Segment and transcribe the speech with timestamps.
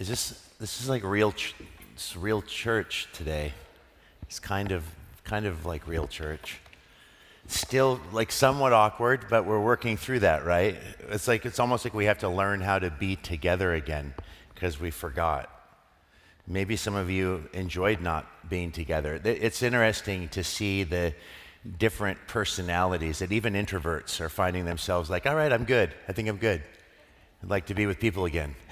[0.00, 1.54] is this this is like real ch-
[1.92, 3.52] it's real church today.
[4.22, 4.82] It's kind of
[5.24, 6.58] kind of like real church.
[7.46, 10.76] Still like somewhat awkward, but we're working through that, right?
[11.10, 14.14] It's like it's almost like we have to learn how to be together again
[14.54, 15.50] because we forgot.
[16.46, 19.20] Maybe some of you enjoyed not being together.
[19.22, 21.14] It's interesting to see the
[21.78, 25.92] different personalities that even introverts are finding themselves like, all right, I'm good.
[26.08, 26.62] I think I'm good.
[27.42, 28.54] I'd like to be with people again.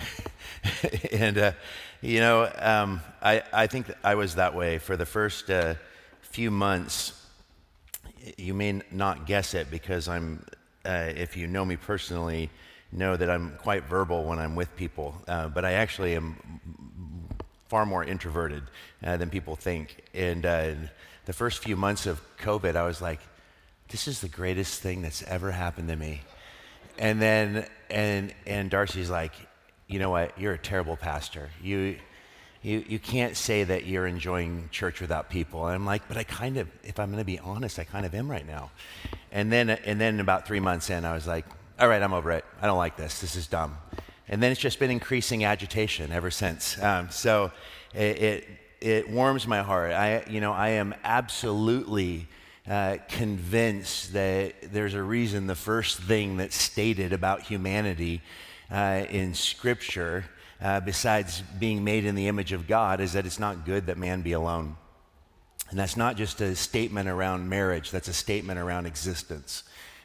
[1.12, 1.52] and, uh,
[2.00, 5.74] you know, um, I, I think I was that way for the first uh,
[6.20, 7.12] few months.
[8.36, 10.44] You may not guess it because I'm,
[10.84, 12.50] uh, if you know me personally,
[12.92, 15.14] know that I'm quite verbal when I'm with people.
[15.26, 16.36] Uh, but I actually am
[17.68, 18.62] far more introverted
[19.04, 20.02] uh, than people think.
[20.14, 20.70] And uh,
[21.26, 23.20] the first few months of COVID, I was like,
[23.88, 26.22] this is the greatest thing that's ever happened to me.
[26.98, 29.32] And then, and, and Darcy's like,
[29.88, 30.38] you know what?
[30.38, 31.50] You're a terrible pastor.
[31.62, 31.96] You,
[32.62, 35.66] you, you can't say that you're enjoying church without people.
[35.66, 38.04] And I'm like, but I kind of, if I'm going to be honest, I kind
[38.04, 38.70] of am right now.
[39.32, 41.46] And then, and then about three months in, I was like,
[41.80, 42.44] all right, I'm over it.
[42.60, 43.20] I don't like this.
[43.20, 43.78] This is dumb.
[44.28, 46.80] And then it's just been increasing agitation ever since.
[46.82, 47.50] Um, so
[47.94, 48.48] it, it,
[48.80, 49.92] it, warms my heart.
[49.92, 52.28] I, you know, I am absolutely
[52.68, 58.20] uh, convinced that there's a reason the first thing that's stated about humanity
[58.70, 60.24] uh, in Scripture,
[60.60, 63.98] uh, besides being made in the image of God, is that it's not good that
[63.98, 64.76] man be alone.
[65.70, 69.64] And that's not just a statement around marriage, that's a statement around existence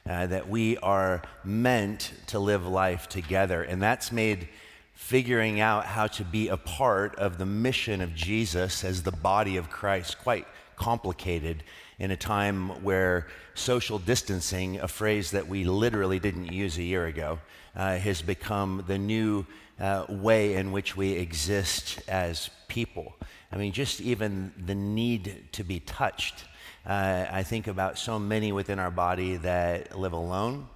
[0.09, 3.63] uh, that we are meant to live life together.
[3.63, 4.49] And that's made
[4.93, 9.57] figuring out how to be a part of the mission of Jesus as the body
[9.57, 11.63] of Christ quite complicated
[11.99, 17.05] in a time where social distancing, a phrase that we literally didn't use a year
[17.05, 17.39] ago,
[17.75, 19.45] uh, has become the new
[19.79, 23.13] uh, way in which we exist as people.
[23.51, 26.45] I mean, just even the need to be touched
[26.85, 30.67] uh, I think about so many within our body that live alone,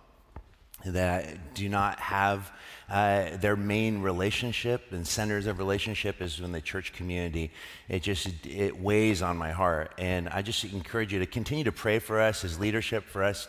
[0.86, 2.50] that do not have
[2.90, 7.52] uh, their main relationship and centers of relationship is in the church community.
[7.90, 11.72] It just it weighs on my heart, and I just encourage you to continue to
[11.72, 13.48] pray for us as leadership, for us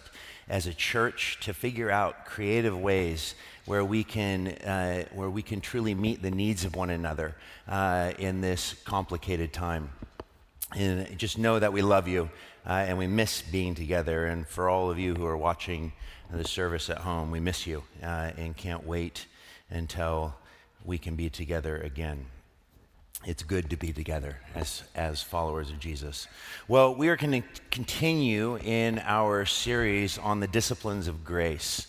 [0.49, 3.35] as a church to figure out creative ways
[3.67, 7.37] where we can uh, where we can truly meet the needs of one another
[7.69, 9.91] uh, in this complicated time.
[10.77, 12.31] And just know that we love you
[12.67, 14.27] uh, and we miss being together.
[14.27, 15.93] And for all of you who are watching
[16.31, 19.27] the service at home, we miss you uh, and can't wait
[19.71, 20.35] until
[20.85, 22.27] we can be together again.
[23.25, 26.29] It's good to be together as, as followers of Jesus.
[26.69, 31.89] Well, we are going to continue in our series on the disciplines of grace.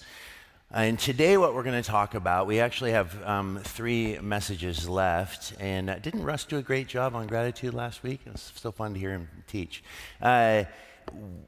[0.72, 5.52] And today, what we're going to talk about, we actually have um, three messages left.
[5.60, 8.22] And uh, didn't Russ do a great job on gratitude last week?
[8.28, 9.84] It was so fun to hear him teach.
[10.22, 10.66] Uh,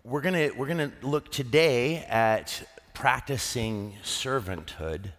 [0.03, 5.11] we're going to we're to look today at practicing servanthood.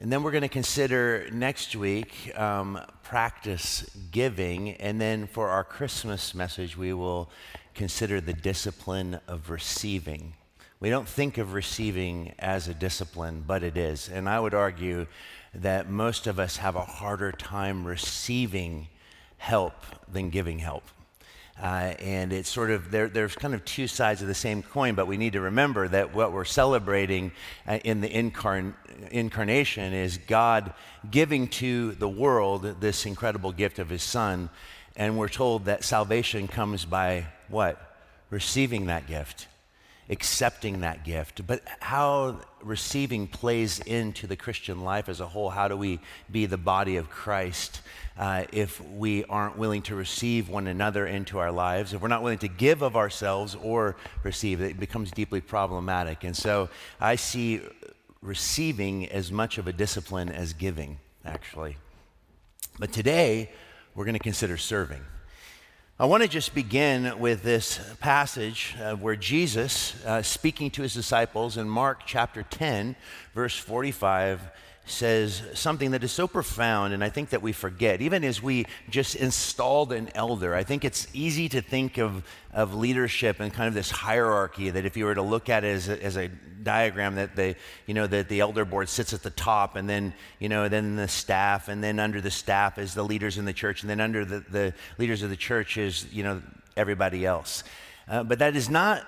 [0.00, 4.72] And then we're going to consider next week um, practice giving.
[4.72, 7.30] And then for our Christmas message, we will
[7.72, 10.34] consider the discipline of receiving.
[10.78, 14.10] We don't think of receiving as a discipline, but it is.
[14.10, 15.06] And I would argue
[15.54, 18.88] that most of us have a harder time receiving
[19.38, 19.72] help
[20.06, 20.82] than giving help.
[21.58, 24.94] Uh, and it's sort of, there, there's kind of two sides of the same coin,
[24.94, 27.32] but we need to remember that what we're celebrating
[27.66, 28.74] uh, in the incarn-
[29.10, 30.74] incarnation is God
[31.10, 34.50] giving to the world this incredible gift of His Son.
[34.94, 37.80] And we're told that salvation comes by what?
[38.28, 39.46] Receiving that gift
[40.08, 45.50] accepting that gift, but how receiving plays into the Christian life as a whole.
[45.50, 46.00] How do we
[46.30, 47.80] be the body of Christ
[48.18, 51.92] uh, if we aren't willing to receive one another into our lives?
[51.92, 56.24] If we're not willing to give of ourselves or receive, it becomes deeply problematic.
[56.24, 56.68] And so
[57.00, 57.60] I see
[58.20, 61.76] receiving as much of a discipline as giving, actually.
[62.78, 63.50] But today,
[63.94, 65.02] we're going to consider serving.
[65.98, 70.92] I want to just begin with this passage uh, where Jesus, uh, speaking to his
[70.92, 72.96] disciples in Mark chapter 10,
[73.34, 74.42] verse 45,
[74.86, 78.00] says something that is so profound, and I think that we forget.
[78.00, 82.22] Even as we just installed an elder, I think it's easy to think of,
[82.52, 85.74] of leadership and kind of this hierarchy that if you were to look at it
[85.74, 86.28] as a, as a
[86.62, 87.56] diagram, that the,
[87.86, 90.94] you know, that the elder board sits at the top, and then, you know, then
[90.94, 94.00] the staff, and then under the staff is the leaders in the church, and then
[94.00, 96.40] under the, the leaders of the church is, you know,
[96.76, 97.64] everybody else.
[98.08, 99.04] Uh, but that is not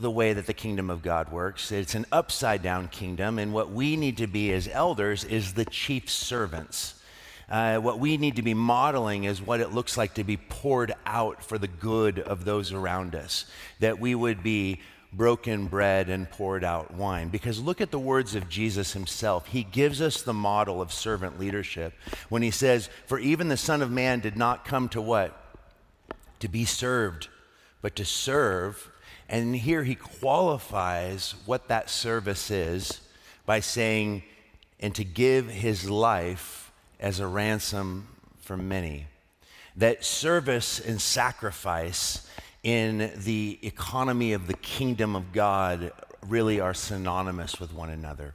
[0.00, 1.72] the way that the kingdom of God works.
[1.72, 5.64] It's an upside down kingdom, and what we need to be as elders is the
[5.64, 6.94] chief servants.
[7.50, 10.94] Uh, what we need to be modeling is what it looks like to be poured
[11.06, 13.46] out for the good of those around us.
[13.80, 14.80] That we would be
[15.12, 17.28] broken bread and poured out wine.
[17.28, 19.46] Because look at the words of Jesus himself.
[19.46, 21.94] He gives us the model of servant leadership
[22.28, 25.34] when he says, For even the Son of Man did not come to what?
[26.40, 27.28] To be served,
[27.80, 28.90] but to serve.
[29.28, 33.00] And here he qualifies what that service is
[33.44, 34.22] by saying,
[34.80, 38.08] and to give his life as a ransom
[38.38, 39.06] for many.
[39.76, 42.28] That service and sacrifice
[42.62, 45.92] in the economy of the kingdom of God
[46.26, 48.34] really are synonymous with one another.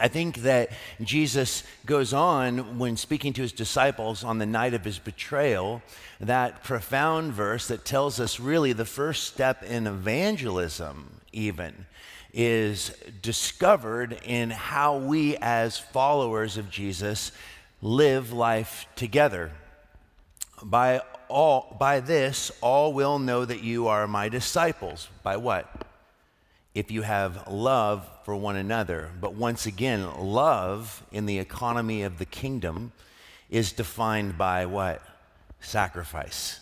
[0.00, 0.70] I think that
[1.02, 5.82] Jesus goes on when speaking to his disciples on the night of his betrayal,
[6.20, 11.86] that profound verse that tells us really the first step in evangelism, even,
[12.32, 12.90] is
[13.22, 17.30] discovered in how we as followers of Jesus
[17.80, 19.52] live life together.
[20.62, 25.08] By all by this all will know that you are my disciples.
[25.22, 25.83] By what?
[26.74, 29.10] If you have love for one another.
[29.20, 32.92] But once again, love in the economy of the kingdom
[33.50, 35.02] is defined by what?
[35.60, 36.60] Sacrifice.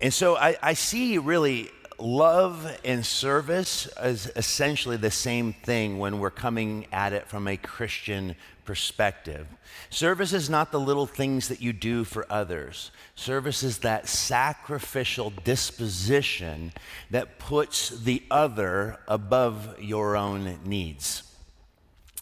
[0.00, 1.70] And so I, I see really
[2.02, 7.56] love and service is essentially the same thing when we're coming at it from a
[7.56, 9.46] Christian perspective.
[9.90, 12.90] Service is not the little things that you do for others.
[13.16, 16.72] Service is that sacrificial disposition
[17.10, 21.24] that puts the other above your own needs.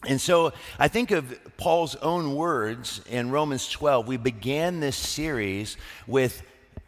[0.06, 4.06] And so I think of Paul's own words in Romans 12.
[4.06, 5.76] We began this series
[6.06, 6.42] with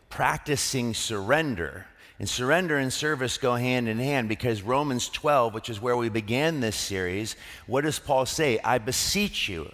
[0.08, 1.86] practicing surrender.
[2.20, 6.10] And surrender and service go hand in hand because Romans 12, which is where we
[6.10, 7.34] began this series,
[7.66, 8.60] what does Paul say?
[8.62, 9.72] I beseech you.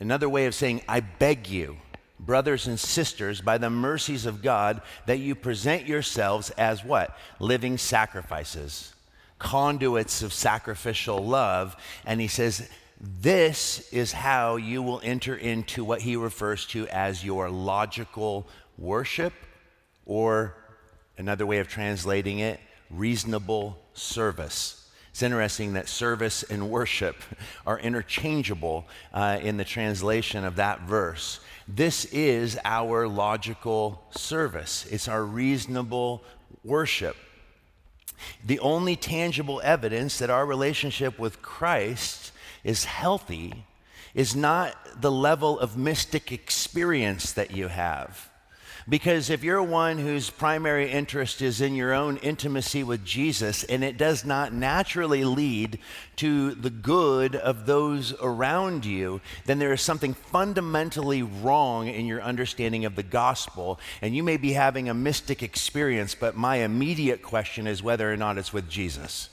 [0.00, 1.76] Another way of saying, I beg you,
[2.18, 7.18] brothers and sisters, by the mercies of God, that you present yourselves as what?
[7.38, 8.94] Living sacrifices,
[9.38, 11.76] conduits of sacrificial love.
[12.06, 12.66] And he says,
[12.98, 18.46] this is how you will enter into what he refers to as your logical
[18.78, 19.34] worship
[20.06, 20.56] or
[21.16, 24.88] Another way of translating it, reasonable service.
[25.10, 27.16] It's interesting that service and worship
[27.66, 31.38] are interchangeable uh, in the translation of that verse.
[31.68, 36.22] This is our logical service, it's our reasonable
[36.64, 37.16] worship.
[38.44, 42.32] The only tangible evidence that our relationship with Christ
[42.64, 43.64] is healthy
[44.14, 48.30] is not the level of mystic experience that you have
[48.88, 53.82] because if you're one whose primary interest is in your own intimacy with Jesus and
[53.82, 55.78] it does not naturally lead
[56.16, 62.22] to the good of those around you, then there is something fundamentally wrong in your
[62.22, 63.80] understanding of the gospel.
[64.02, 68.16] And you may be having a mystic experience, but my immediate question is whether or
[68.16, 69.30] not it's with Jesus.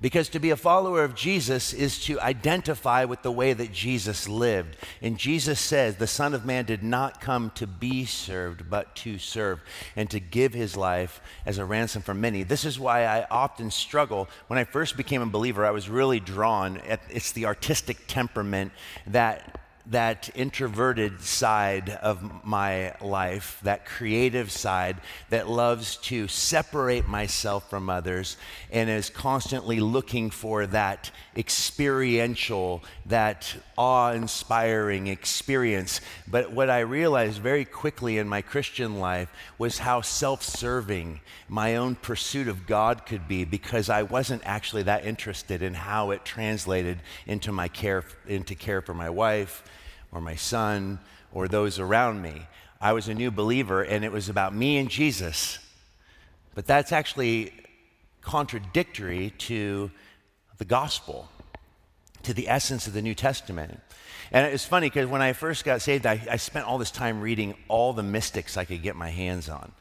[0.00, 4.28] Because to be a follower of Jesus is to identify with the way that Jesus
[4.28, 4.76] lived.
[5.02, 9.18] And Jesus says, The Son of Man did not come to be served, but to
[9.18, 9.60] serve
[9.96, 12.44] and to give his life as a ransom for many.
[12.44, 14.28] This is why I often struggle.
[14.46, 18.70] When I first became a believer, I was really drawn at it's the artistic temperament
[19.08, 24.98] that that introverted side of my life, that creative side
[25.30, 28.36] that loves to separate myself from others
[28.70, 36.00] and is constantly looking for that experiential, that awe inspiring experience.
[36.26, 41.76] But what I realized very quickly in my Christian life was how self serving my
[41.76, 46.24] own pursuit of God could be because I wasn't actually that interested in how it
[46.24, 49.62] translated into my care, into care for my wife
[50.10, 50.98] or my son
[51.32, 52.48] or those around me.
[52.80, 55.60] I was a new believer and it was about me and Jesus.
[56.54, 57.52] But that's actually
[58.22, 59.92] contradictory to
[60.58, 61.28] the gospel,
[62.22, 63.80] to the essence of the New Testament.
[64.30, 67.20] And it's funny because when I first got saved, I, I, spent all this time
[67.20, 69.72] reading all the mystics I could get my hands on.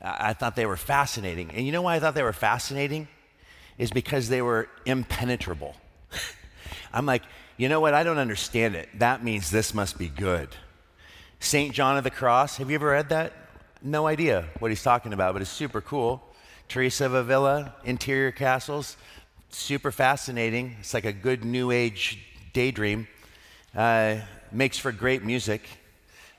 [0.00, 1.50] I, thought they were fascinating.
[1.50, 3.08] And you know why I thought they were fascinating?
[3.78, 5.74] Is because they were impenetrable.
[6.92, 7.22] I'm like,
[7.56, 7.94] you know what?
[7.94, 8.88] I don't understand it.
[8.98, 10.50] That means this must be good.
[11.40, 11.74] St.
[11.74, 13.32] John of the Cross, have you ever read that?
[13.82, 16.22] No idea what he's talking about, but it's super cool.
[16.68, 18.96] Teresa of Avila, interior castles,
[19.56, 20.76] super fascinating.
[20.80, 22.18] It's like a good new age
[22.52, 23.08] daydream.
[23.74, 24.16] Uh,
[24.52, 25.62] makes for great music,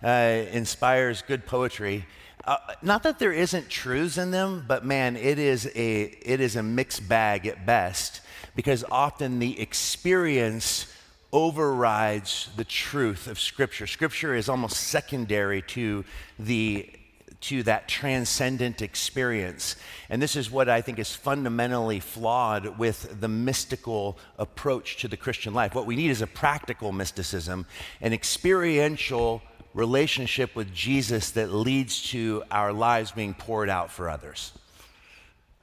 [0.03, 2.05] uh, inspires good poetry.
[2.45, 6.55] Uh, not that there isn't truths in them, but man, it is a it is
[6.55, 8.21] a mixed bag at best
[8.55, 10.91] because often the experience
[11.33, 13.85] overrides the truth of Scripture.
[13.85, 16.05] Scripture is almost secondary to
[16.39, 16.89] the
[17.39, 19.75] to that transcendent experience.
[20.09, 25.17] And this is what I think is fundamentally flawed with the mystical approach to the
[25.17, 25.75] Christian life.
[25.75, 27.65] What we need is a practical mysticism,
[28.01, 29.41] an experiential
[29.73, 34.51] relationship with Jesus that leads to our lives being poured out for others.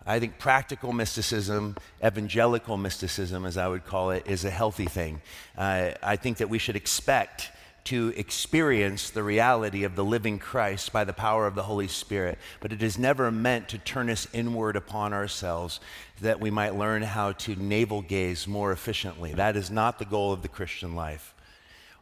[0.07, 5.23] I think practical mysticism, evangelical mysticism, as I would call it, is a healthy thing.
[5.57, 7.50] Uh, I think that we should expect
[7.85, 12.38] to experience the reality of the living Christ by the power of the Holy Spirit,
[12.61, 15.81] but it is never meant to turn us inward upon ourselves
[16.21, 19.35] that we might learn how to navel gaze more efficiently.
[19.35, 21.35] That is not the goal of the Christian life.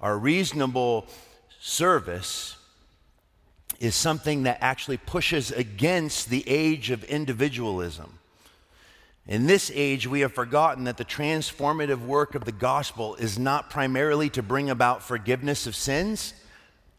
[0.01, 1.07] Our reasonable
[1.59, 2.57] service
[3.81, 8.21] is something that actually pushes against the age of individualism.
[9.27, 13.71] In this age, we have forgotten that the transformative work of the gospel is not
[13.71, 16.35] primarily to bring about forgiveness of sins.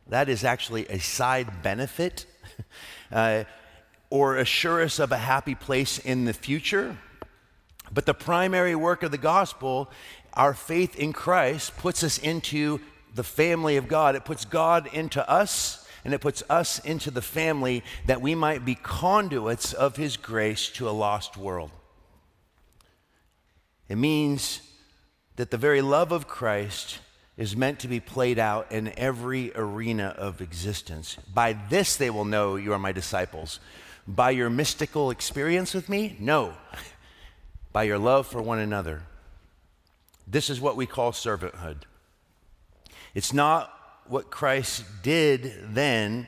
[0.07, 2.25] That is actually a side benefit,
[3.11, 3.43] uh,
[4.09, 6.97] or assure us of a happy place in the future.
[7.91, 9.91] But the primary work of the gospel,
[10.33, 12.79] our faith in Christ, puts us into
[13.13, 14.15] the family of God.
[14.15, 18.63] It puts God into us, and it puts us into the family that we might
[18.63, 21.71] be conduits of His grace to a lost world.
[23.89, 24.61] It means
[25.35, 26.99] that the very love of Christ
[27.37, 31.17] is meant to be played out in every arena of existence.
[31.33, 33.59] By this they will know you are my disciples.
[34.07, 36.15] By your mystical experience with me?
[36.19, 36.53] No.
[37.73, 39.01] By your love for one another.
[40.27, 41.77] This is what we call servanthood.
[43.15, 43.71] It's not
[44.07, 46.27] what Christ did then,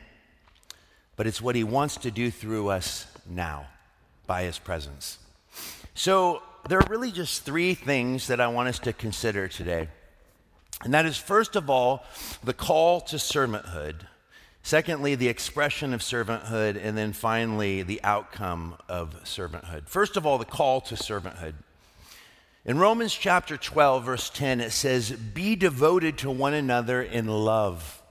[1.16, 3.68] but it's what he wants to do through us now
[4.28, 5.20] by his presence.
[5.94, 9.88] So, there are really just three things that I want us to consider today.
[10.84, 12.04] And that is, first of all,
[12.44, 14.08] the call to servanthood.
[14.64, 16.84] Secondly, the expression of servanthood.
[16.84, 19.88] And then finally, the outcome of servanthood.
[19.88, 21.54] First of all, the call to servanthood.
[22.66, 28.02] In Romans chapter 12, verse 10, it says, Be devoted to one another in love.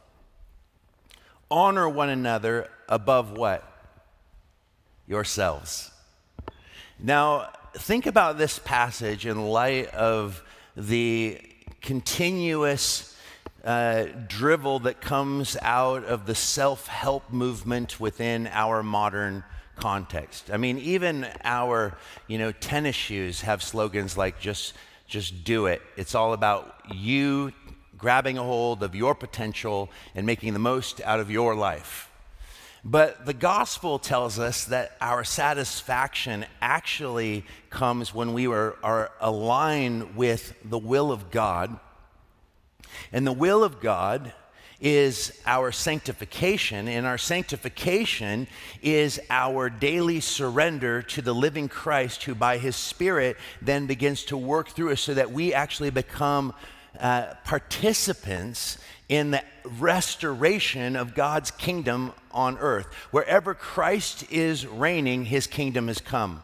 [1.51, 3.69] Honor one another above what?
[5.09, 5.91] Yourselves.
[7.01, 10.43] Now, think about this passage in light of
[10.77, 11.41] the
[11.81, 13.17] continuous
[13.65, 19.45] uh, drivel that comes out of the self help movement within our modern
[19.77, 20.51] context.
[20.53, 21.97] I mean, even our,
[22.29, 24.75] you know, tennis shoes have slogans like just
[25.07, 25.83] just do it.
[25.97, 27.53] It's all about you
[27.99, 32.11] grabbing a hold of your potential and making the most out of your life.
[32.85, 40.17] But the gospel tells us that our satisfaction actually comes when we are, are aligned
[40.17, 41.79] with the will of God.
[43.11, 44.35] And the will of God
[44.81, 48.47] is our sanctification, and our sanctification
[48.83, 54.37] is our daily surrender to the living Christ, who by his Spirit then begins to
[54.37, 56.53] work through us so that we actually become
[57.01, 58.77] uh, participants
[59.09, 59.43] in the
[59.79, 62.87] restoration of God's kingdom on earth.
[63.11, 66.43] Wherever Christ is reigning, his kingdom has come.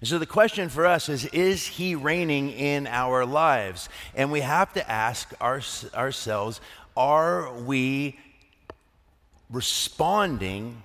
[0.00, 3.88] And so the question for us is Is he reigning in our lives?
[4.14, 5.62] And we have to ask our,
[5.94, 6.60] ourselves
[6.96, 8.18] Are we
[9.48, 10.82] responding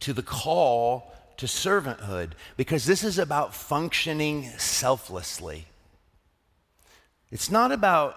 [0.00, 2.30] to the call to servanthood?
[2.56, 5.66] Because this is about functioning selflessly.
[7.30, 8.16] It's not about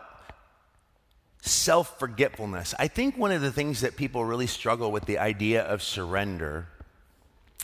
[1.42, 2.74] self forgetfulness.
[2.78, 6.68] I think one of the things that people really struggle with the idea of surrender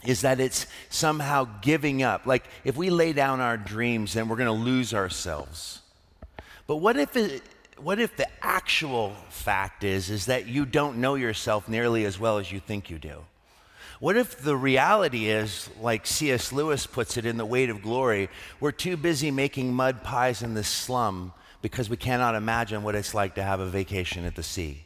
[0.06, 2.26] is that it's somehow giving up.
[2.26, 5.82] Like if we lay down our dreams, then we're going to lose ourselves.
[6.68, 7.44] But what if it,
[7.78, 12.38] what if the actual fact is is that you don't know yourself nearly as well
[12.38, 13.26] as you think you do?
[14.00, 16.52] What if the reality is, like C.S.
[16.52, 18.30] Lewis puts it in The Weight of Glory,
[18.60, 21.32] we're too busy making mud pies in the slum
[21.66, 24.84] because we cannot imagine what it's like to have a vacation at the sea.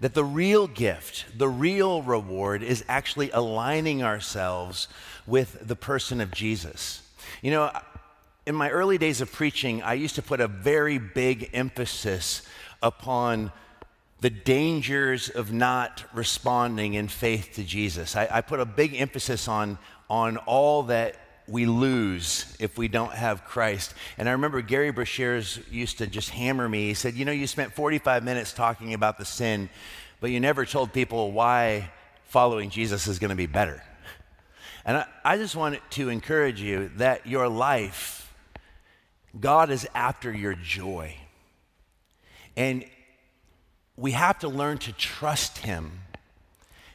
[0.00, 4.86] That the real gift, the real reward is actually aligning ourselves
[5.26, 7.00] with the person of Jesus.
[7.40, 7.70] You know,
[8.44, 12.42] in my early days of preaching, I used to put a very big emphasis
[12.82, 13.50] upon
[14.20, 18.14] the dangers of not responding in faith to Jesus.
[18.14, 19.78] I, I, put a big emphasis on,
[20.10, 23.94] on all that we lose if we don't have Christ.
[24.16, 26.88] And I remember Gerry Breshears used to just hammer me.
[26.88, 29.68] He said, You know, you spent 45 minutes talking about the sin,
[30.20, 31.90] but you never told people why
[32.24, 33.82] following Jesus is going to be better.
[34.84, 38.34] And I, I just want to encourage you that your life,
[39.38, 41.16] God is after your joy.
[42.56, 42.84] And
[43.96, 46.00] we have to learn to trust him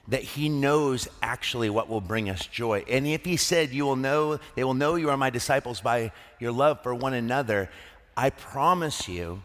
[0.10, 2.84] that he knows actually what will bring us joy.
[2.90, 6.12] And if he said, You will know, they will know you are my disciples by
[6.40, 7.70] your love for one another,
[8.18, 9.42] I promise you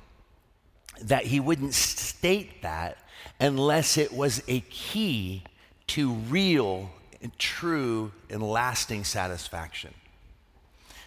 [1.02, 2.98] that he wouldn't state that
[3.38, 5.42] unless it was a key
[5.88, 6.90] to real
[7.20, 9.92] and true and lasting satisfaction.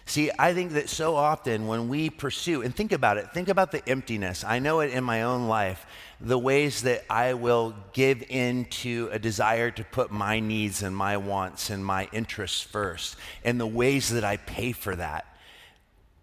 [0.08, 3.72] See, I think that so often when we pursue, and think about it, think about
[3.72, 4.42] the emptiness.
[4.42, 5.84] I know it in my own life,
[6.18, 10.96] the ways that I will give in to a desire to put my needs and
[10.96, 15.26] my wants and my interests first, and the ways that I pay for that.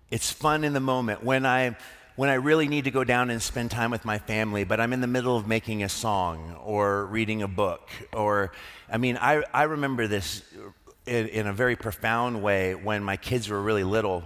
[0.10, 1.78] It's fun in the moment when I
[2.16, 4.94] when I really need to go down and spend time with my family, but I'm
[4.94, 7.88] in the middle of making a song or reading a book.
[8.14, 8.52] Or,
[8.90, 10.42] I mean, I, I remember this
[11.06, 14.24] in, in a very profound way when my kids were really little.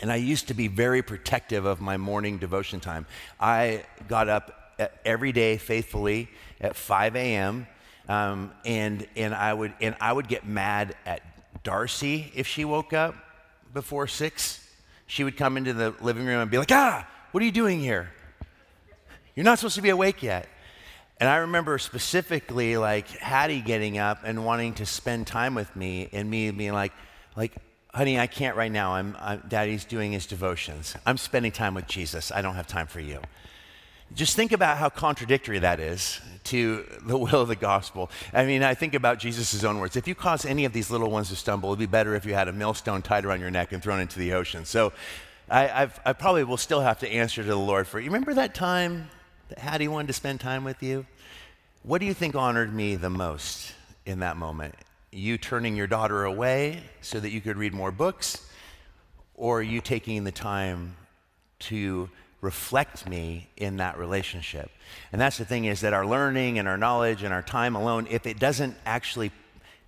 [0.00, 3.06] And I used to be very protective of my morning devotion time.
[3.38, 6.28] I got up every day faithfully
[6.60, 7.66] at 5 a.m.
[8.08, 11.22] Um, and, and, I would, and I would get mad at
[11.62, 13.14] Darcy if she woke up
[13.72, 14.62] before 6
[15.12, 17.80] she would come into the living room and be like, ah, what are you doing
[17.80, 18.10] here?
[19.34, 20.48] You're not supposed to be awake yet.
[21.22, 26.08] And I remember specifically like Hattie getting up and wanting to spend time with me
[26.10, 26.92] and me being like,
[27.36, 27.52] like,
[27.94, 28.94] honey, I can't right now.
[28.94, 30.96] I'm, I'm, daddy's doing his devotions.
[31.06, 32.32] I'm spending time with Jesus.
[32.32, 33.20] I don't have time for you.
[34.12, 38.10] Just think about how contradictory that is to the will of the gospel.
[38.32, 39.94] I mean, I think about Jesus' own words.
[39.94, 42.34] If you cause any of these little ones to stumble, it'd be better if you
[42.34, 44.64] had a millstone tied around your neck and thrown into the ocean.
[44.64, 44.92] So
[45.48, 48.56] I, I probably will still have to answer to the Lord for, you remember that
[48.56, 49.08] time
[49.52, 51.04] that Hattie wanted to spend time with you?
[51.82, 53.74] What do you think honored me the most
[54.06, 54.74] in that moment?
[55.10, 58.48] You turning your daughter away so that you could read more books,
[59.34, 60.96] or you taking the time
[61.58, 62.08] to
[62.40, 64.70] reflect me in that relationship.
[65.12, 68.06] And that's the thing is that our learning and our knowledge and our time alone,
[68.08, 69.32] if it doesn't actually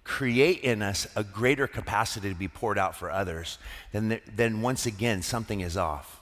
[0.05, 3.57] create in us a greater capacity to be poured out for others,
[3.93, 6.21] then, then once again, something is off.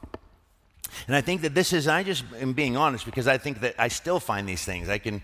[1.07, 3.74] And I think that this is, I just am being honest because I think that
[3.78, 4.88] I still find these things.
[4.88, 5.22] I can,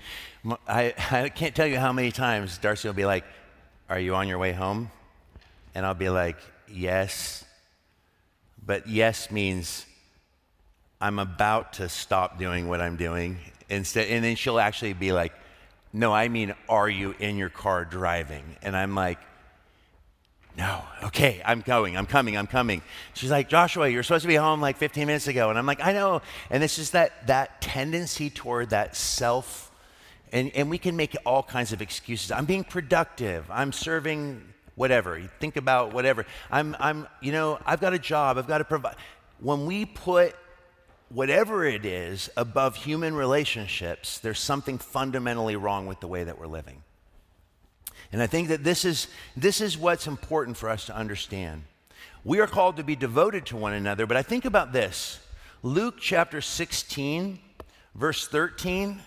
[0.66, 3.24] I, I can't tell you how many times Darcy will be like,
[3.88, 4.90] Are you on your way home?
[5.74, 6.36] And I'll be like,
[6.70, 7.44] Yes.
[8.64, 9.86] But yes means
[11.00, 13.38] I'm about to stop doing what I'm doing.
[13.70, 15.32] Instead, and then she'll actually be like,
[15.92, 18.44] No, I mean, are you in your car driving?
[18.62, 19.18] And I'm like,
[20.58, 22.82] No, okay, I'm going, I'm coming, I'm coming.
[23.14, 25.50] She's like, Joshua, you're supposed to be home like 15 minutes ago.
[25.50, 26.20] And I'm like, I know.
[26.50, 29.70] And it's just that, that tendency toward that self,
[30.32, 32.32] and, and we can make all kinds of excuses.
[32.32, 34.42] I'm being productive, I'm serving
[34.74, 35.16] whatever.
[35.16, 36.26] You think about whatever.
[36.50, 38.96] I'm, I'm, you know, I've got a job, I've got to provide.
[39.38, 40.34] When we put
[41.08, 46.48] whatever it is above human relationships, there's something fundamentally wrong with the way that we're
[46.48, 46.82] living.
[48.12, 51.64] And I think that this is, this is what's important for us to understand.
[52.24, 55.20] We are called to be devoted to one another, but I think about this
[55.62, 57.38] Luke chapter 16,
[57.94, 59.00] verse 13.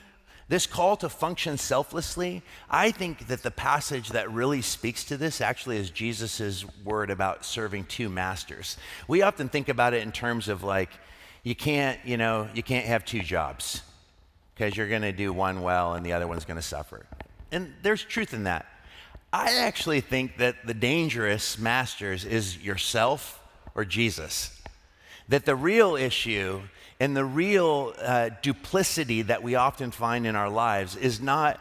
[0.49, 5.39] This call to function selflessly, I think that the passage that really speaks to this
[5.39, 8.75] actually is Jesus' word about serving two masters.
[9.07, 10.89] We often think about it in terms of like,
[11.43, 13.81] you can't, you know, you can't have two jobs
[14.53, 17.05] because you're going to do one well and the other one's going to suffer.
[17.53, 18.65] And there's truth in that.
[19.33, 23.41] I actually think that the dangerous masters is yourself
[23.75, 24.61] or Jesus.
[25.29, 26.61] That the real issue
[26.99, 31.59] and the real uh, duplicity that we often find in our lives is not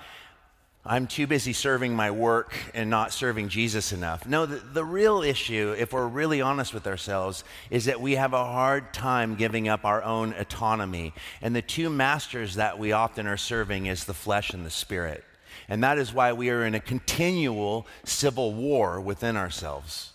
[0.85, 4.27] I'm too busy serving my work and not serving Jesus enough.
[4.27, 8.33] No, the, the, real issue, if we're really honest with ourselves, is that we have
[8.33, 11.13] a hard time giving up our own autonomy.
[11.43, 15.23] And the two masters that we often are serving is the flesh and the spirit.
[15.71, 20.13] And that is why we are in a continual civil war within ourselves.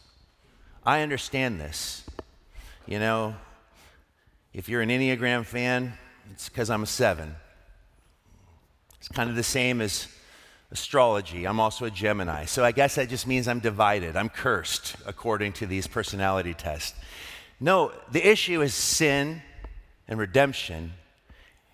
[0.86, 2.04] I understand this.
[2.86, 3.36] You know,
[4.54, 5.94] if you're an Enneagram fan,
[6.30, 7.38] it's because I'm a seven.
[9.00, 10.10] It's kind of the same as
[10.72, 11.48] astrology.
[11.48, 12.44] I'm also a Gemini.
[12.46, 14.18] So I guess that just means I'm divided.
[14.18, 17.00] I'm cursed according to these personality tests.
[17.62, 19.42] No, the issue is sin
[20.06, 20.92] and redemption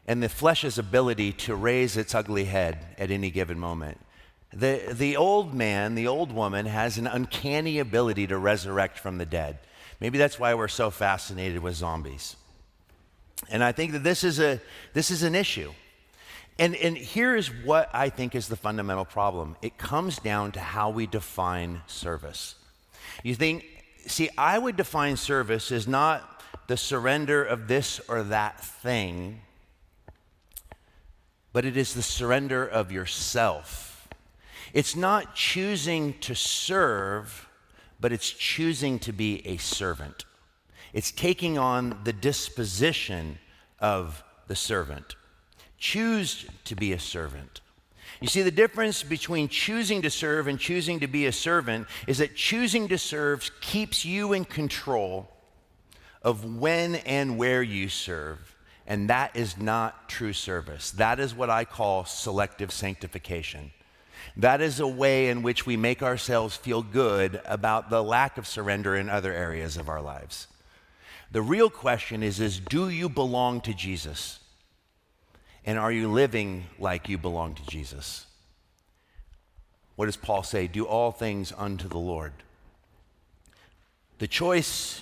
[0.08, 4.00] and the flesh's ability to raise its ugly head at any given moment.
[4.54, 9.26] The, the old man, the old woman, has an uncanny ability to resurrect from the
[9.26, 9.60] dead.
[10.00, 12.36] Maybe that's why we're so fascinated with zombies.
[13.50, 14.60] And I think that this is, a,
[14.94, 15.72] this is an issue.
[16.60, 20.60] And, and here is what I think is the fundamental problem it comes down to
[20.60, 22.56] how we define service.
[23.24, 23.66] You think,
[24.06, 29.42] see, I would define service as not the surrender of this or that thing
[31.54, 34.08] but it is the surrender of yourself.
[34.74, 37.50] It's not choosing to serve,
[38.00, 40.26] but it's choosing to be a servant.
[40.94, 43.38] It's taking on the disposition
[43.80, 45.16] of the servant.
[45.78, 47.62] Choose to be a servant.
[48.20, 52.20] You see, the difference between choosing to serve and choosing to be a servant is
[52.20, 55.30] that choosing to serve keeps you in control
[56.22, 58.51] of when and where you serve.
[58.92, 60.92] And that is not true service.
[60.92, 63.72] That is what I call selective sanctification.
[64.36, 68.46] That is a way in which we make ourselves feel good about the lack of
[68.46, 70.48] surrender in other areas of our lives.
[71.32, 74.40] The real question is, is do you belong to Jesus?
[75.64, 78.26] And are you living like you belong to Jesus?
[79.96, 80.68] What does Paul say?
[80.68, 82.34] Do all things unto the Lord.
[84.20, 85.02] The choice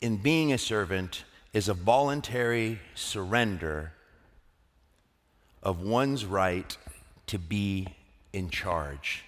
[0.00, 3.92] in being a servant is a voluntary surrender
[5.62, 6.76] of one's right
[7.26, 7.88] to be
[8.32, 9.24] in charge.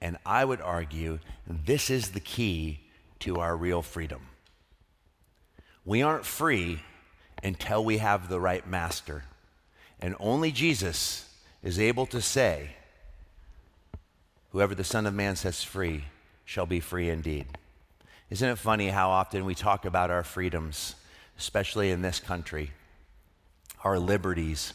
[0.00, 2.80] And I would argue this is the key
[3.20, 4.22] to our real freedom.
[5.84, 6.82] We aren't free
[7.42, 9.24] until we have the right master.
[10.00, 11.28] And only Jesus
[11.62, 12.70] is able to say,
[14.52, 16.04] Whoever the Son of Man sets free
[16.44, 17.46] shall be free indeed.
[18.30, 20.94] Isn't it funny how often we talk about our freedoms,
[21.38, 22.72] especially in this country,
[23.84, 24.74] our liberties?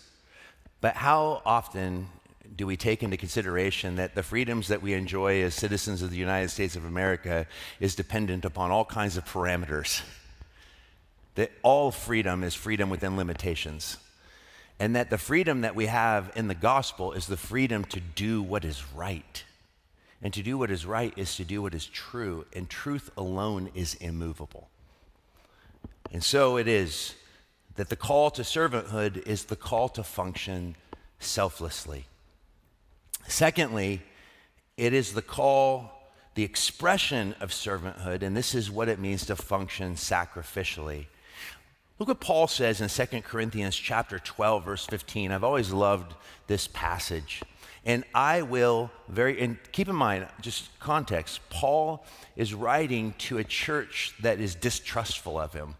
[0.79, 2.07] But how often
[2.55, 6.17] do we take into consideration that the freedoms that we enjoy as citizens of the
[6.17, 7.47] United States of America
[7.79, 10.01] is dependent upon all kinds of parameters?
[11.35, 13.97] that all freedom is freedom within limitations.
[14.79, 18.41] And that the freedom that we have in the gospel is the freedom to do
[18.41, 19.43] what is right.
[20.21, 23.69] And to do what is right is to do what is true, and truth alone
[23.73, 24.69] is immovable.
[26.11, 27.15] And so it is
[27.75, 30.75] that the call to servanthood is the call to function
[31.19, 32.05] selflessly.
[33.27, 34.01] Secondly,
[34.75, 39.35] it is the call, the expression of servanthood, and this is what it means to
[39.35, 41.05] function sacrificially.
[41.97, 45.31] Look what Paul says in 2 Corinthians chapter 12 verse 15.
[45.31, 46.15] I've always loved
[46.47, 47.41] this passage.
[47.85, 51.39] And I will very and keep in mind just context.
[51.49, 55.75] Paul is writing to a church that is distrustful of him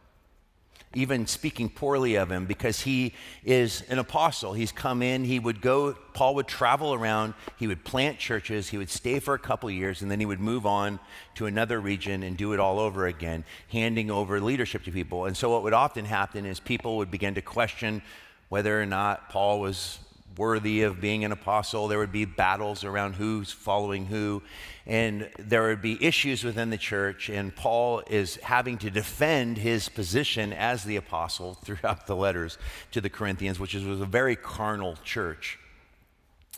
[0.93, 3.13] even speaking poorly of him because he
[3.45, 4.54] is an apostle.
[4.54, 8.77] He's come in, he would go, Paul would travel around, he would plant churches, he
[8.77, 10.99] would stay for a couple years, and then he would move on
[11.36, 15.25] to another region and do it all over again, handing over leadership to people.
[15.25, 18.01] And so, what would often happen is people would begin to question
[18.49, 19.99] whether or not Paul was
[20.37, 21.87] worthy of being an apostle.
[21.87, 24.41] There would be battles around who's following who,
[24.85, 27.29] and there would be issues within the church.
[27.29, 32.57] And Paul is having to defend his position as the apostle throughout the letters
[32.91, 35.59] to the Corinthians, which was a very carnal church.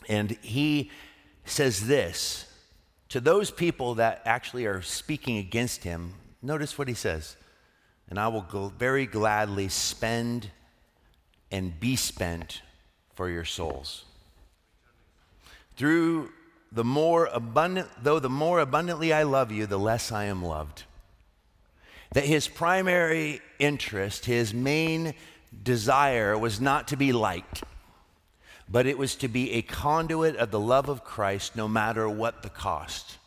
[0.08, 0.90] And he
[1.44, 2.46] says this
[3.08, 6.14] to those people that actually are speaking against him.
[6.42, 7.36] Notice what he says.
[8.10, 10.50] And I will very gladly spend
[11.50, 12.62] and be spent
[13.14, 14.04] for your souls.
[15.76, 16.30] Through
[16.70, 20.84] the more abundant, though the more abundantly I love you, the less I am loved.
[22.12, 25.14] That his primary interest, his main
[25.62, 27.62] desire was not to be liked,
[28.68, 32.42] but it was to be a conduit of the love of Christ no matter what
[32.42, 33.18] the cost.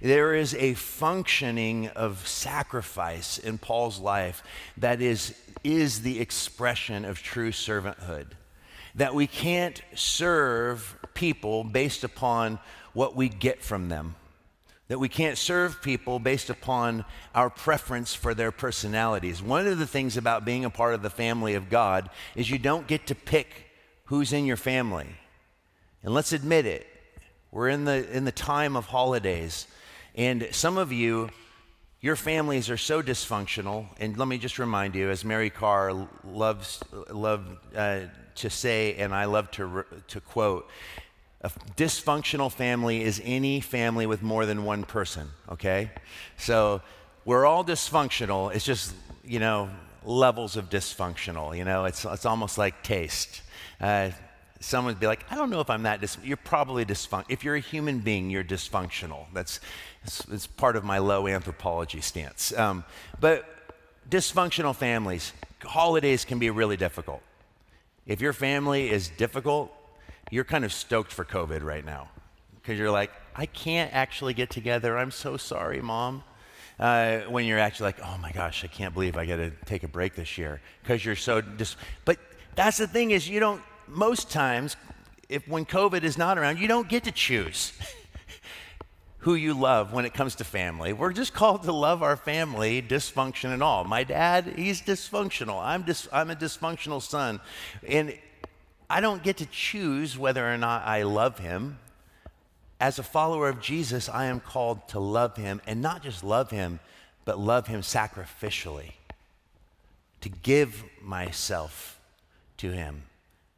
[0.00, 4.42] There is a functioning of sacrifice in Paul's life
[4.76, 8.28] that is, is the expression of true servanthood
[8.94, 12.58] that we can't serve people based upon
[12.92, 14.14] what we get from them.
[14.88, 19.42] That we can't serve people based upon our preference for their personalities.
[19.42, 22.58] One of the things about being a part of the family of God is you
[22.58, 23.70] don't get to pick
[24.06, 25.06] who's in your family.
[26.02, 26.86] And let's admit it,
[27.50, 29.66] we're in the, in the time of holidays.
[30.14, 31.30] And some of you,
[32.00, 33.86] your families are so dysfunctional.
[33.98, 38.00] And let me just remind you, as Mary Karr loves, loved uh,
[38.36, 40.68] to say, and I love to, to quote,
[41.40, 45.90] a dysfunctional family is any family with more than one person, okay?
[46.36, 46.82] So
[47.24, 48.54] we're all dysfunctional.
[48.54, 49.68] It's just, you know,
[50.04, 51.84] levels of dysfunctional, you know?
[51.84, 53.42] It's, it's almost like taste.
[53.80, 54.10] Uh,
[54.60, 56.16] someone would be like, I don't know if I'm that.
[56.22, 57.26] You're probably dysfunctional.
[57.28, 59.26] If you're a human being, you're dysfunctional.
[59.34, 59.60] That's
[60.04, 62.56] it's, it's part of my low anthropology stance.
[62.56, 62.84] Um,
[63.20, 63.44] but
[64.08, 67.22] dysfunctional families, holidays can be really difficult.
[68.06, 69.72] If your family is difficult,
[70.30, 72.08] you're kind of stoked for COVID right now
[72.56, 74.98] because you're like, I can't actually get together.
[74.98, 76.24] I'm so sorry, mom.
[76.80, 79.84] Uh, when you're actually like, oh my gosh, I can't believe I got to take
[79.84, 81.76] a break this year because you're so dis.
[82.04, 82.18] But
[82.54, 84.76] that's the thing is you don't most times,
[85.28, 87.72] if when COVID is not around, you don't get to choose
[89.22, 90.92] who you love when it comes to family.
[90.92, 93.84] We're just called to love our family, dysfunction and all.
[93.84, 95.62] My dad, he's dysfunctional.
[95.62, 97.40] I'm, dis- I'm a dysfunctional son.
[97.86, 98.18] And
[98.90, 101.78] I don't get to choose whether or not I love him.
[102.80, 106.50] As a follower of Jesus, I am called to love him, and not just love
[106.50, 106.80] him,
[107.24, 108.94] but love him sacrificially,
[110.20, 112.00] to give myself
[112.56, 113.04] to him.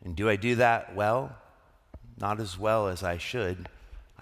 [0.04, 1.34] And do I do that well?
[2.20, 3.70] Not as well as I should.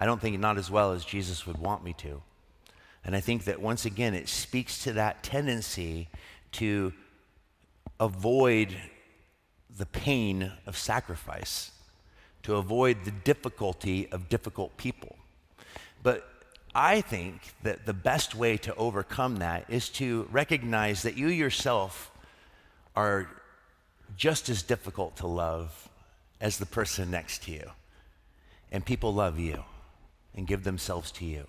[0.03, 2.21] I don't think not as well as Jesus would want me to.
[3.05, 6.09] And I think that once again, it speaks to that tendency
[6.53, 6.91] to
[8.01, 8.75] avoid
[9.77, 11.71] the pain of sacrifice,
[12.41, 15.15] to avoid the difficulty of difficult people.
[16.03, 16.27] But
[16.75, 22.11] I think that the best way to overcome that is to recognize that you yourself
[22.93, 23.29] are
[24.17, 25.87] just as difficult to love
[26.41, 27.71] as the person next to you.
[28.69, 29.63] And people love you
[30.35, 31.47] and give themselves to you.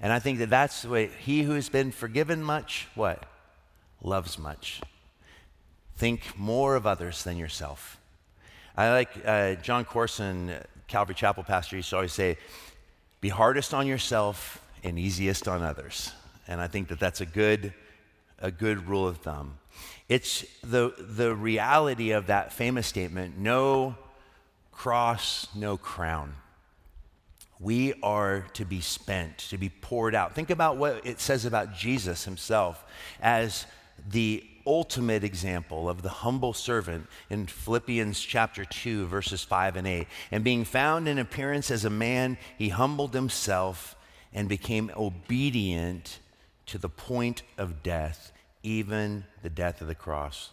[0.00, 3.26] And I think that that's the way he who has been forgiven much, what?
[4.02, 4.80] Loves much.
[5.96, 7.98] Think more of others than yourself.
[8.76, 10.54] I like uh, Jon Courson,
[10.88, 12.38] Calvary Chapel pastor, used to always say,
[13.20, 16.12] be hardest on yourself and easiest on others.
[16.48, 17.74] And I think that that's a good,
[18.38, 19.58] a good rule of thumb.
[20.08, 23.96] It's the, the reality of that famous statement no
[24.72, 26.34] cross, no crown.
[27.60, 30.34] We are to be spent, to be poured out.
[30.34, 32.82] Think about what it says about Jesus himself
[33.20, 33.66] as
[34.08, 40.06] the ultimate example of the humble servant in Philippians chapter 2, verses 5 and 8.
[40.30, 43.94] And being found in appearance as a man, he humbled himself
[44.32, 46.20] and became obedient
[46.66, 50.50] to the point of death, even the death of the cross.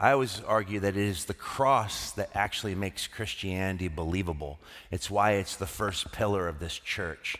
[0.00, 4.58] I always argue that it is the cross that actually makes Christianity believable.
[4.92, 7.36] It's why it's the first pillar of this church.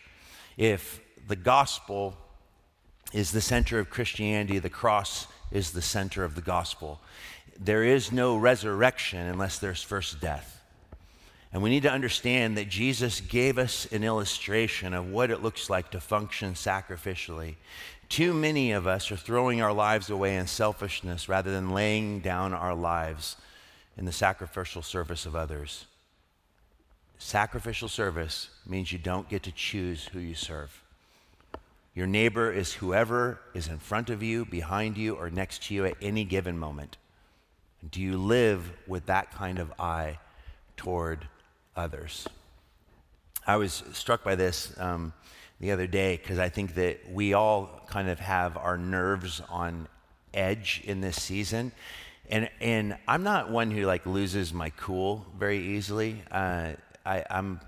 [0.56, 2.16] If the gospel
[3.12, 7.00] is the center of Christianity, the cross is the center of the gospel.
[7.58, 10.60] There is no resurrection unless there's first death.
[11.52, 15.70] And we need to understand that Jesus gave us an illustration of what it looks
[15.70, 17.54] like to function sacrificially.
[18.08, 22.54] Too many of us are throwing our lives away in selfishness rather than laying down
[22.54, 23.36] our lives
[23.96, 25.84] in the sacrificial service of others.
[27.18, 30.82] Sacrificial service means you don't get to choose who you serve.
[31.94, 35.84] Your neighbor is whoever is in front of you, behind you, or next to you
[35.84, 36.96] at any given moment.
[37.90, 40.18] Do you live with that kind of eye
[40.76, 41.26] toward
[41.76, 42.28] others?
[43.46, 44.72] I was struck by this.
[44.78, 45.12] Um,
[45.60, 49.88] the other day because I think that we all kind of have our nerves on
[50.32, 51.72] edge in this season.
[52.30, 56.22] And, and I'm not one who like loses my cool very easily.
[56.30, 56.72] Uh,
[57.04, 57.60] I, I'm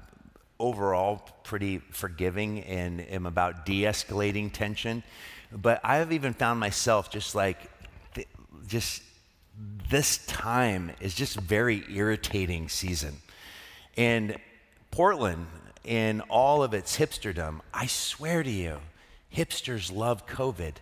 [0.59, 5.03] overall pretty forgiving and am about de-escalating tension.
[5.51, 7.59] But I have even found myself just like,
[8.15, 8.29] th-
[8.67, 9.03] just
[9.89, 13.17] this time is just very irritating season.
[13.97, 14.37] And
[14.91, 15.47] Portland,
[15.85, 18.79] in all of its hipsterdom, I swear to you,
[19.35, 20.75] hipsters love COVID.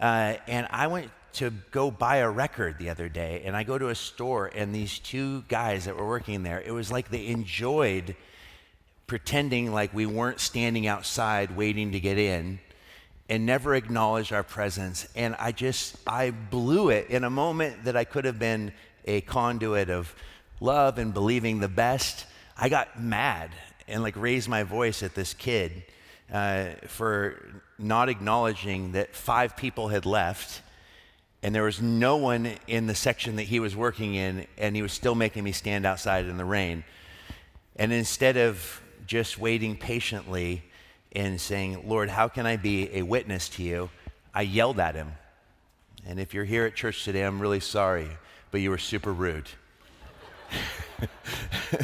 [0.00, 3.76] Uh, and I went to go buy a record the other day, and I go
[3.78, 7.26] to a store, and these two guys that were working there, it was like they
[7.26, 8.14] enjoyed
[9.06, 12.58] pretending like we weren't standing outside waiting to get in
[13.28, 15.08] and never acknowledged our presence.
[15.14, 18.72] And I just, I blew it in a moment that I could have been
[19.04, 20.14] a conduit of
[20.60, 22.26] love and believing the best.
[22.56, 23.50] I got mad
[23.88, 25.84] and like raise my voice at this kid
[26.32, 30.62] uh, for not acknowledging that five people had left
[31.44, 34.80] and there was no one in the section that he was working in and he
[34.80, 36.84] was still making me stand outside in the rain.
[37.76, 40.62] And instead of just waiting patiently
[41.12, 43.90] and saying lord how can i be a witness to you?
[44.32, 45.12] I yelled at him.
[46.06, 48.08] And if you're here at church today i'm really sorry
[48.50, 49.48] but you were super rude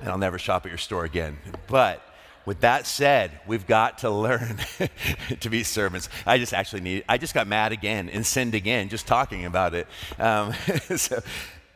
[0.00, 1.38] and I'll never shop at your store again.
[1.66, 2.02] But
[2.46, 4.58] with that said, we've got to learn
[5.40, 6.08] to be servants.
[6.26, 9.74] I just actually need, I just got mad again and sinned again just talking about
[9.74, 9.86] it.
[10.18, 10.52] Um,
[10.96, 11.20] so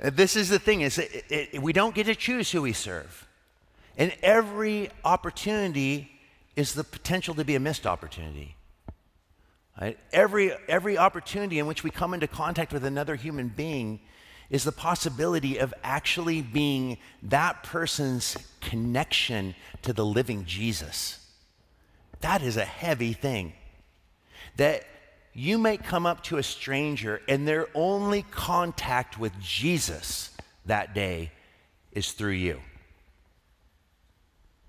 [0.01, 3.27] this is the thing is it, it, we don't get to choose who we serve.
[3.97, 6.11] And every opportunity
[6.57, 8.57] is the potential to be a missed opportunity.
[9.81, 9.99] Right?
[10.13, 14.01] Every, every opportunity in which we come into contact with another human being
[14.51, 21.19] is the possibility of actually being that person's connection to the living Jesus.
[22.21, 23.53] That is a heavy thing.
[24.57, 24.85] That
[25.33, 31.33] you may come up to a stranger and their only contact with Jesus that day
[31.93, 32.61] is through you.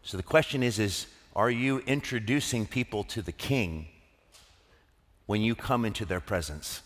[0.01, 3.87] So the question is is are you introducing people to the king
[5.25, 6.81] when you come into their presence?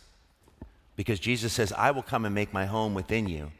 [0.99, 3.53] Because Jesus says, "I will come and make my home within you."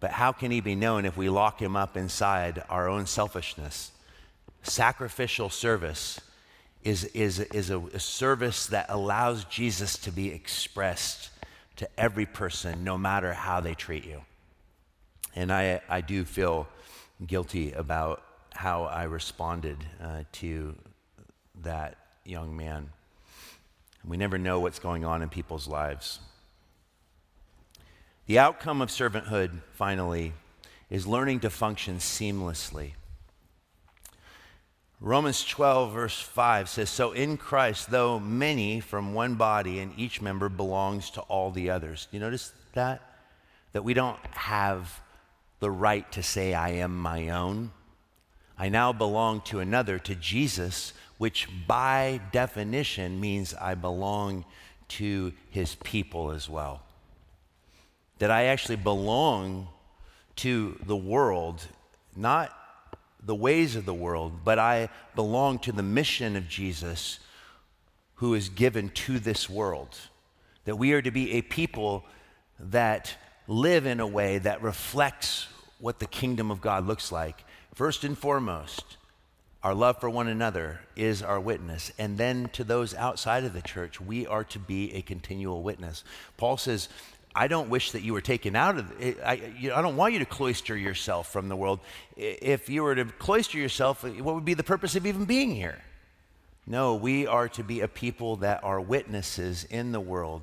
[0.00, 3.92] But how can he be known if we lock him up inside our own selfishness?
[4.64, 6.20] Sacrificial service
[6.82, 11.30] is, is, is a, a service that allows Jesus to be expressed
[11.76, 14.22] to every person, no matter how they treat you.
[15.36, 16.66] And I, I do feel
[17.24, 20.74] guilty about how I responded uh, to
[21.62, 22.90] that young man.
[24.04, 26.20] We never know what's going on in people's lives.
[28.26, 30.32] The outcome of servanthood, finally,
[30.90, 32.92] is learning to function seamlessly.
[35.00, 40.20] Romans 12, verse 5 says, So in Christ, though many from one body, and each
[40.20, 42.08] member belongs to all the others.
[42.10, 43.00] Do you notice that?
[43.72, 45.00] That we don't have
[45.60, 47.70] the right to say, I am my own.
[48.58, 54.44] I now belong to another, to Jesus, which by definition means I belong
[54.88, 56.82] to his people as well.
[58.18, 59.68] That I actually belong
[60.36, 61.66] to the world,
[62.16, 62.52] not
[63.22, 67.20] the ways of the world, but I belong to the mission of Jesus
[68.16, 69.96] who is given to this world.
[70.64, 72.04] That we are to be a people
[72.58, 73.14] that
[73.46, 75.46] live in a way that reflects
[75.78, 77.44] what the kingdom of God looks like.
[77.78, 78.96] First and foremost,
[79.62, 81.92] our love for one another is our witness.
[81.96, 86.02] And then to those outside of the church, we are to be a continual witness.
[86.38, 86.88] Paul says,
[87.36, 89.18] I don't wish that you were taken out of it.
[89.24, 91.78] I, I don't want you to cloister yourself from the world.
[92.16, 95.78] If you were to cloister yourself, what would be the purpose of even being here?
[96.66, 100.42] No, we are to be a people that are witnesses in the world,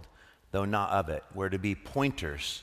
[0.51, 1.25] though not of it.
[1.33, 2.61] We're to be pointers.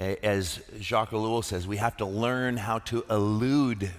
[0.00, 3.90] As Jacques Ellul says, we have to learn how to elude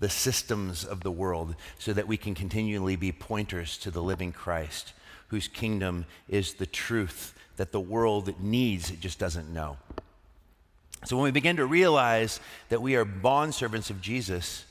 [0.00, 4.32] the systems of the world so that we can continually be pointers to the living
[4.32, 4.94] Christ,
[5.28, 9.76] whose kingdom is the truth that the world needs, it just doesn't know.
[11.04, 14.64] So when we begin to realize that we are bondservants of Jesus,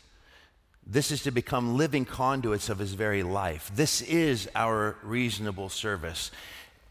[0.88, 3.70] this is to become living conduits of his very life.
[3.76, 6.32] This is our reasonable service.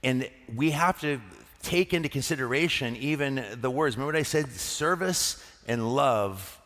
[0.05, 1.21] And we have to
[1.63, 3.97] take into consideration even the words.
[3.97, 4.51] Remember what I said?
[4.53, 6.61] Service and love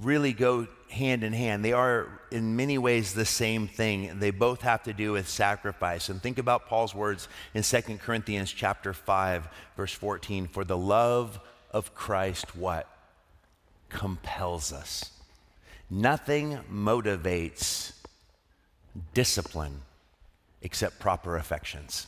[0.00, 1.64] really go hand in hand.
[1.64, 4.18] They are, in many ways, the same thing.
[4.20, 6.08] They both have to do with sacrifice.
[6.08, 10.48] And think about Paul's words in 2 Corinthians chapter 5, verse 14.
[10.48, 12.88] For the love of Christ, what?
[13.88, 15.12] Compels us.
[15.90, 17.92] Nothing motivates
[19.14, 19.80] discipline
[20.62, 22.06] except proper affections.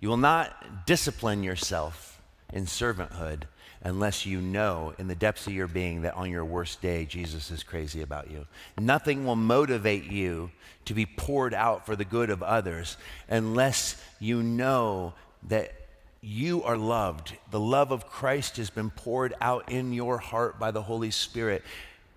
[0.00, 2.20] You will not discipline yourself
[2.52, 3.42] in servanthood
[3.82, 7.50] unless you know in the depths of your being that on your worst day, Jesus
[7.50, 8.46] is crazy about you.
[8.78, 10.50] Nothing will motivate you
[10.84, 12.96] to be poured out for the good of others
[13.28, 15.14] unless you know
[15.48, 15.72] that
[16.20, 17.36] you are loved.
[17.50, 21.62] The love of Christ has been poured out in your heart by the Holy Spirit.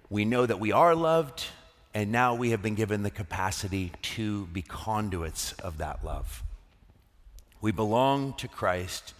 [0.10, 1.46] We know that we are loved,
[1.94, 6.44] and now we have been given the capacity to be conduits of that love.
[7.62, 9.14] We belong to Christ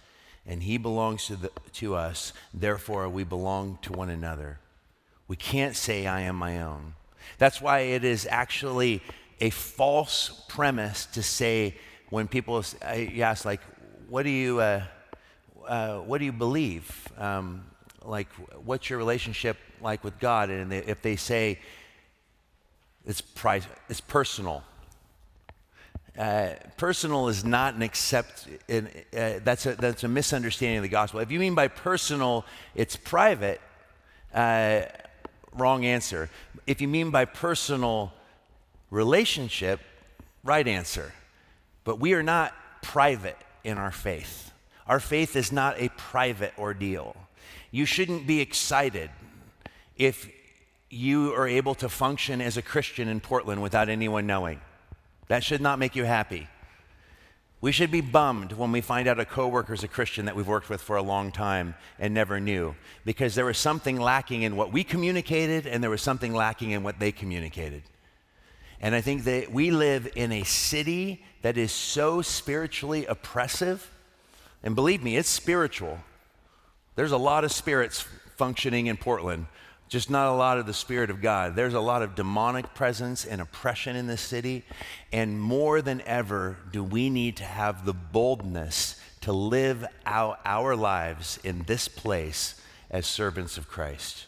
[0.46, 4.58] and he belongs to, the, to us, therefore we belong to one another.
[5.28, 6.94] We can't say, I am my own.
[7.38, 9.00] That's why it is actually
[9.40, 11.76] a false premise to say,
[12.10, 13.60] when people ask, like,
[14.08, 14.82] what do you, uh,
[15.66, 17.08] uh, what do you believe?
[17.16, 17.64] Um,
[18.04, 18.28] like,
[18.64, 20.50] what's your relationship like with God?
[20.50, 21.58] And they, if they say,
[23.06, 24.62] it's, pri- it's personal,
[26.18, 28.80] uh, personal is not an accept, uh,
[29.12, 31.20] that's, a, that's a misunderstanding of the gospel.
[31.20, 32.44] If you mean by personal,
[32.74, 33.60] it's private,
[34.34, 34.82] uh,
[35.54, 36.28] wrong answer.
[36.66, 38.12] If you mean by personal
[38.90, 39.80] relationship,
[40.44, 41.12] right answer.
[41.84, 42.52] But we are not
[42.82, 44.52] private in our faith.
[44.86, 47.16] Our faith is not a private ordeal.
[47.70, 49.10] You shouldn't be excited
[49.96, 50.30] if
[50.90, 54.60] you are able to function as a Christian in Portland without anyone knowing.
[55.32, 56.46] That should not make you happy.
[57.62, 60.46] We should be bummed when we find out a coworker is a Christian that we've
[60.46, 62.74] worked with for a long time and never knew
[63.06, 66.82] because there was something lacking in what we communicated and there was something lacking in
[66.82, 67.82] what they communicated.
[68.78, 73.90] And I think that we live in a city that is so spiritually oppressive.
[74.62, 75.98] And believe me, it's spiritual.
[76.94, 78.04] There's a lot of spirits
[78.36, 79.46] functioning in Portland
[79.92, 81.54] just not a lot of the Spirit of God.
[81.54, 84.64] There's a lot of demonic presence and oppression in this city.
[85.12, 90.74] And more than ever, do we need to have the boldness to live out our
[90.74, 94.26] lives in this place as servants of Christ.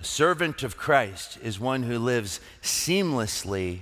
[0.00, 3.80] A servant of Christ is one who lives seamlessly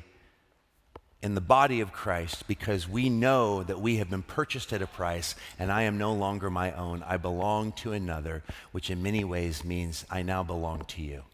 [1.26, 4.86] in the body of Christ because we know that we have been purchased at a
[4.86, 7.02] price and I am no longer my own.
[7.02, 11.24] I belong to another, which in many ways means I now belong to you.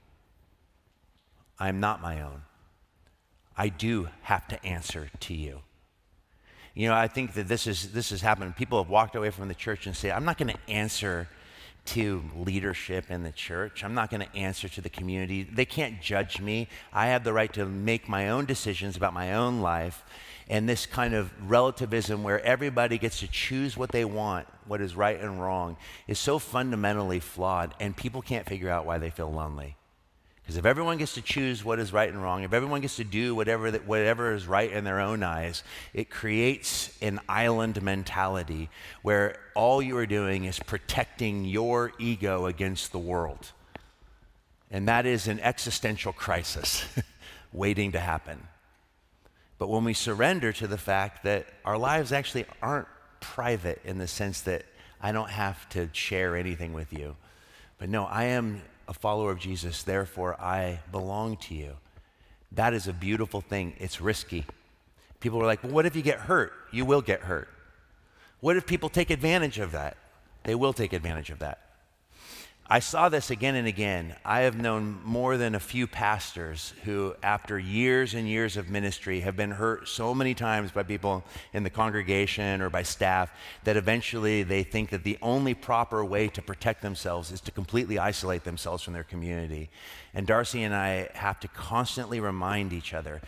[1.59, 2.43] I am not my own.
[3.55, 5.61] I do have to answer to you.
[6.75, 8.57] You know, I think that this is this has happened.
[8.57, 11.29] People have walked away from the church and say, "I'm not going to answer
[11.85, 13.83] to leadership in the church.
[13.83, 15.43] I'm not going to answer to the community.
[15.43, 16.69] They can't judge me.
[16.93, 20.05] I have the right to make my own decisions about my own life."
[20.49, 24.95] And this kind of relativism where everybody gets to choose what they want, what is
[24.95, 25.77] right and wrong,
[26.07, 29.77] is so fundamentally flawed, and people can't figure out why they feel lonely.
[30.43, 33.05] Because if everyone gets to choose what is right and wrong, if everyone gets to
[33.05, 35.63] do whatever, that, whatever is right in their own eyes,
[35.95, 38.69] it creates an island mentality
[39.03, 43.53] where all you are doing is protecting your ego against the world.
[44.71, 46.85] And that is an existential crisis
[47.53, 48.49] waiting to happen.
[49.59, 52.89] But when we surrender to the fact that our lives actually aren't
[53.21, 54.65] private in the sense that
[55.01, 57.15] I don't have to share anything with you,
[57.79, 61.77] but no, I am a follower of Jesus, therefore I belong to you.
[62.53, 63.75] That is a beautiful thing.
[63.79, 64.45] It's risky.
[65.21, 66.53] People are like, well, what if you get hurt?
[66.71, 67.49] You will get hurt.
[68.41, 69.97] What if people take advantage of that?
[70.45, 71.62] They will take advantage of that.
[72.69, 74.15] I saw this again and again.
[74.25, 79.21] I have known more than a few pastors who, after years and years of ministry,
[79.21, 83.31] have been hurt so many times by people in the congregation or by staff
[83.65, 87.99] that eventually they think that the only proper way to protect themselves is to completely
[87.99, 89.69] isolate themselves from their community.
[90.15, 93.21] And Darcy and I have to constantly remind each other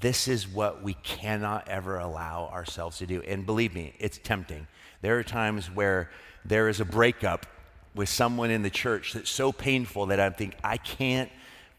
[0.00, 3.22] this is what we cannot ever allow ourselves to do.
[3.22, 4.66] And believe me, it's tempting.
[5.00, 6.10] There are times where
[6.44, 7.46] there is a breakup
[7.94, 11.30] with someone in the church that's so painful that I think I can't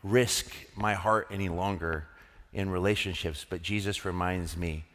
[0.04, 2.08] risk my heart any longer
[2.54, 3.46] in relationships.
[3.50, 4.86] But Jesus reminds me,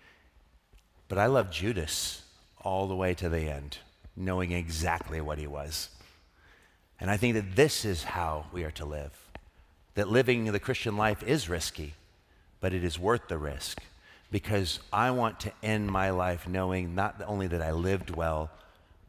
[1.08, 2.22] but I love Judas
[2.60, 3.78] all the way to the end,
[4.16, 5.88] knowing exactly what he was.
[7.00, 9.12] And I think that this is how we are to live.
[9.94, 11.94] That living the Christian life is risky,
[12.60, 13.82] but it is worth the risk
[14.30, 18.50] because I want to end my life knowing not only that I lived well,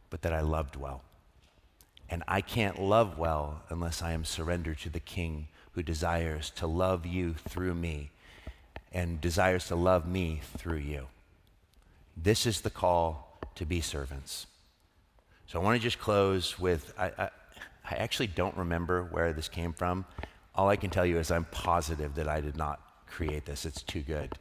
[0.10, 1.02] but that I loved well.
[2.10, 6.68] And I can't love well unless I am surrendered to the King who desires to
[6.68, 8.10] love you through me
[8.92, 11.08] and desires to love me through you.
[12.18, 14.48] This is the call to be servants.
[15.46, 17.30] So I want to just close with I, I,
[17.90, 20.06] I actually don't remember where this came from.
[20.56, 23.66] All I can tell you is I'm positive that I did not create this.
[23.66, 24.34] It's too good.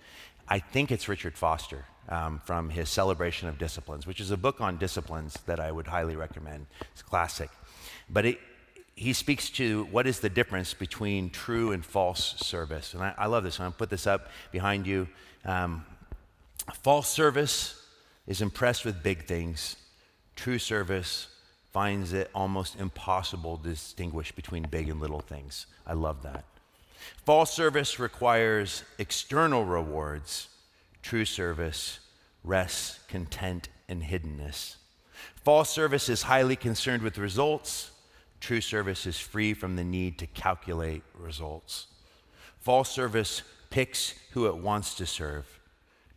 [0.49, 4.61] I think it's Richard Foster um, from his Celebration of Disciplines, which is a book
[4.61, 6.67] on disciplines that I would highly recommend.
[6.93, 7.51] It's classic.
[8.09, 8.39] But it,
[8.95, 12.95] he speaks to what is the difference between true and false service.
[12.95, 13.59] And I, I love this.
[13.59, 15.09] I'm going to put this up behind you.
[15.45, 15.85] Um,
[16.83, 17.81] false service
[18.27, 19.77] is impressed with big things,
[20.37, 21.29] true service
[21.73, 25.67] finds it almost impossible to distinguish between big and little things.
[25.87, 26.45] I love that.
[27.25, 30.49] False service requires external rewards,
[31.09, 32.01] true service
[32.45, 34.77] rests content in hiddenness.
[35.43, 37.93] False service is highly concerned with results,
[38.41, 41.87] True service is free from the need to calculate results.
[42.61, 45.59] False service picks who it wants to serve.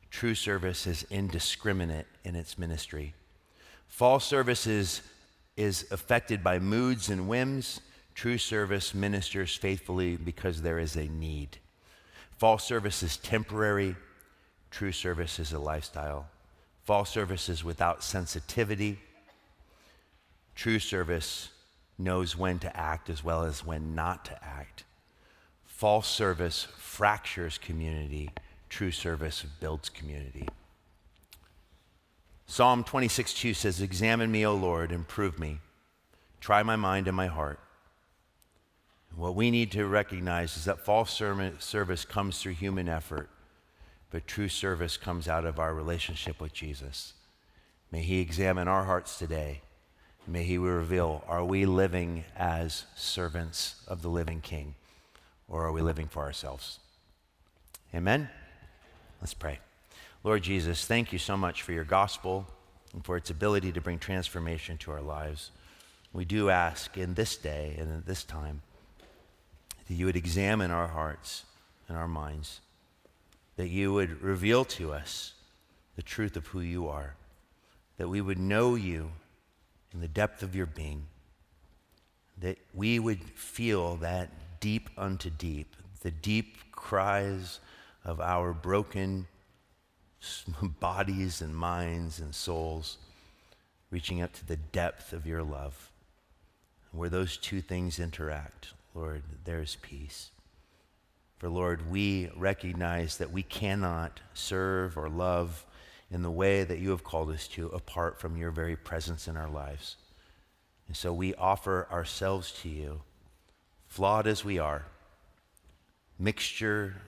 [0.09, 3.13] True service is indiscriminate in its ministry.
[3.87, 5.01] False service is,
[5.57, 7.79] is affected by moods and whims.
[8.13, 11.57] True service ministers faithfully because there is a need.
[12.37, 13.95] False service is temporary.
[14.71, 16.27] True service is a lifestyle.
[16.83, 18.99] False service is without sensitivity.
[20.55, 21.49] True service
[21.97, 24.83] knows when to act as well as when not to act.
[25.63, 28.31] False service fractures community,
[28.69, 30.47] true service builds community.
[32.45, 35.59] Psalm 26 2 says, Examine me, O Lord, and prove me.
[36.39, 37.59] Try my mind and my heart.
[39.15, 43.29] What we need to recognize is that false service comes through human effort,
[44.11, 47.13] but true service comes out of our relationship with Jesus.
[47.91, 49.61] May He examine our hearts today
[50.27, 54.75] May he reveal are we living as servants of the living King
[55.47, 56.79] or are we living for ourselves?
[57.93, 58.29] Amen?
[59.19, 59.59] Let's pray.
[60.23, 62.47] Lord Jesus, thank you so much for your gospel
[62.93, 65.51] and for its ability to bring transformation to our lives.
[66.13, 68.61] We do ask in this day and at this time
[69.87, 71.45] that you would examine our hearts
[71.87, 72.61] and our minds,
[73.61, 75.33] that you would reveal to us
[75.95, 77.13] the truth of who you are,
[77.97, 79.11] that we would know you
[79.93, 81.05] in the depth of your being,
[82.39, 87.59] that we would feel that deep unto deep, the deep cries
[88.03, 89.27] of our broken
[90.79, 92.97] bodies and minds and souls,
[93.91, 95.91] reaching up to the depth of your love.
[96.91, 100.31] Where those two things interact, Lord, there's peace.
[101.41, 105.65] For Lord, we recognize that we cannot serve or love
[106.11, 109.35] in the way that you have called us to apart from your very presence in
[109.35, 109.97] our lives.
[110.87, 113.01] And so we offer ourselves to you,
[113.87, 114.85] flawed as we are,
[116.19, 117.01] mixture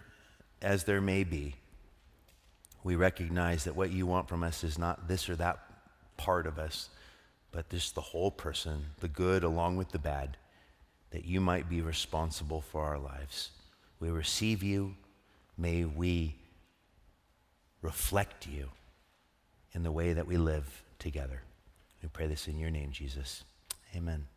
[0.64, 1.54] as there may be.
[2.84, 5.60] We recognize that what you want from us is not this or that
[6.18, 6.90] part of us,
[7.52, 10.38] but just the whole person, the good along with the bad,
[11.12, 13.52] that you might be responsible for our lives.
[14.04, 14.96] We receive you.
[15.58, 16.36] May we
[17.82, 18.68] reflect you
[19.72, 21.42] in the way that we live together.
[22.02, 23.46] We pray this in your name, Jesus.
[23.96, 24.28] Amen.